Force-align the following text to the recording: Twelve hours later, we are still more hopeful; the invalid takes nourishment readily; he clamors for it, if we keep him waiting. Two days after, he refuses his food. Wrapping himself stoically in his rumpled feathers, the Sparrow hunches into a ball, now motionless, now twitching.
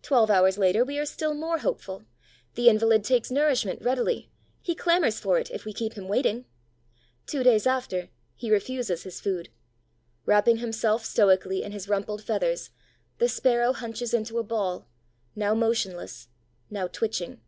Twelve 0.00 0.30
hours 0.30 0.58
later, 0.58 0.84
we 0.84 0.96
are 0.96 1.04
still 1.04 1.34
more 1.34 1.58
hopeful; 1.58 2.04
the 2.54 2.68
invalid 2.68 3.02
takes 3.02 3.32
nourishment 3.32 3.82
readily; 3.82 4.30
he 4.62 4.76
clamors 4.76 5.18
for 5.18 5.40
it, 5.40 5.50
if 5.50 5.64
we 5.64 5.72
keep 5.72 5.94
him 5.94 6.06
waiting. 6.06 6.44
Two 7.26 7.42
days 7.42 7.66
after, 7.66 8.08
he 8.36 8.48
refuses 8.52 9.02
his 9.02 9.20
food. 9.20 9.48
Wrapping 10.24 10.58
himself 10.58 11.04
stoically 11.04 11.64
in 11.64 11.72
his 11.72 11.88
rumpled 11.88 12.22
feathers, 12.22 12.70
the 13.18 13.28
Sparrow 13.28 13.72
hunches 13.72 14.14
into 14.14 14.38
a 14.38 14.44
ball, 14.44 14.86
now 15.34 15.52
motionless, 15.52 16.28
now 16.70 16.86
twitching. 16.86 17.40